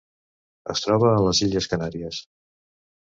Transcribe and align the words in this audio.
Es 0.73 0.81
troba 0.85 1.11
a 1.17 1.21
les 1.25 1.41
illes 1.47 1.67
Canàries. 1.73 2.23